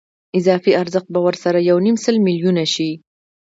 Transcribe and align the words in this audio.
اضافي 0.39 0.71
ارزښت 0.81 1.07
به 1.13 1.19
ورسره 1.27 1.59
یو 1.69 1.77
نیم 1.85 1.97
سل 2.05 2.15
میلیونه 2.27 2.63
شي 2.73 2.91